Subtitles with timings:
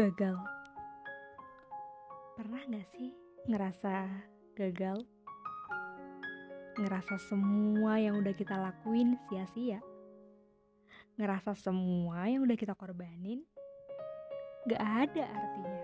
[0.00, 0.32] Gagal.
[2.32, 3.12] Pernah gak sih
[3.44, 4.08] ngerasa
[4.56, 5.04] gagal?
[6.80, 9.84] Ngerasa semua yang udah kita lakuin sia-sia?
[11.20, 13.44] Ngerasa semua yang udah kita korbanin
[14.72, 15.82] gak ada artinya?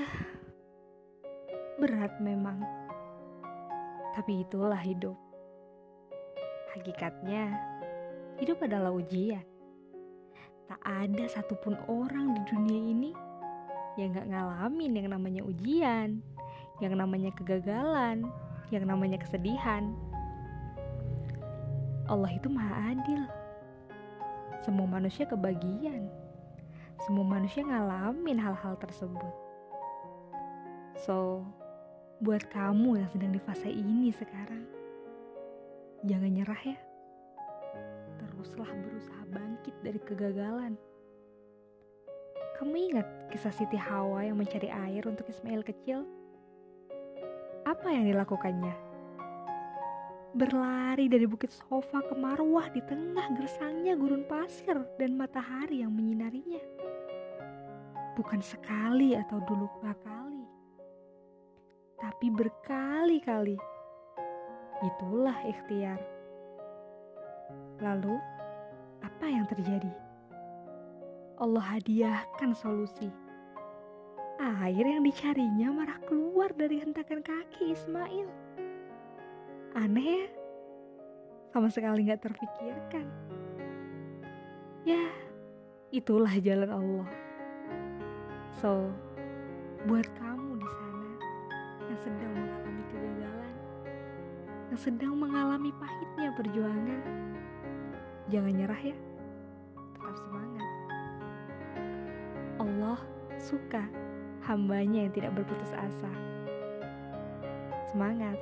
[1.84, 2.64] Berat memang.
[4.16, 5.20] Tapi itulah hidup.
[6.72, 7.52] Hakikatnya,
[8.40, 9.49] hidup adalah ujian
[10.70, 13.10] tak ada satupun orang di dunia ini
[13.98, 16.22] yang gak ngalamin yang namanya ujian,
[16.78, 18.22] yang namanya kegagalan,
[18.70, 19.90] yang namanya kesedihan.
[22.06, 23.26] Allah itu maha adil.
[24.62, 26.06] Semua manusia kebagian.
[27.02, 29.34] Semua manusia ngalamin hal-hal tersebut.
[31.02, 31.42] So,
[32.22, 34.70] buat kamu yang sedang di fase ini sekarang,
[36.06, 36.78] jangan nyerah ya
[38.40, 40.72] teruslah berusaha bangkit dari kegagalan.
[42.56, 46.08] Kamu ingat kisah Siti Hawa yang mencari air untuk Ismail kecil?
[47.68, 48.72] Apa yang dilakukannya?
[50.32, 56.64] Berlari dari bukit sofa ke marwah di tengah gersangnya gurun pasir dan matahari yang menyinarinya.
[58.16, 60.44] Bukan sekali atau dulu kali,
[62.00, 63.60] tapi berkali-kali.
[64.80, 66.19] Itulah ikhtiar.
[67.80, 68.20] Lalu,
[69.00, 69.92] apa yang terjadi?
[71.40, 73.08] Allah hadiahkan solusi.
[74.40, 78.28] Air yang dicarinya marah keluar dari hentakan kaki Ismail.
[79.72, 80.28] Aneh ya?
[81.50, 83.08] Sama sekali gak terpikirkan.
[84.84, 85.10] Ya,
[85.92, 87.08] itulah jalan Allah.
[88.60, 88.92] So,
[89.88, 91.10] buat kamu di sana
[91.88, 93.54] yang sedang mengalami kegagalan,
[94.72, 97.00] yang sedang mengalami pahitnya perjuangan,
[98.30, 98.96] Jangan nyerah ya.
[99.98, 100.68] Tetap semangat.
[102.62, 102.98] Allah
[103.42, 103.82] suka
[104.46, 106.10] hambanya yang tidak berputus asa.
[107.90, 108.38] Semangat.